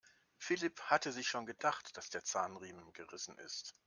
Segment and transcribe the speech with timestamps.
[0.39, 3.75] Philipp hatte sich schon gedacht, dass der Zahnriemen gerissen ist.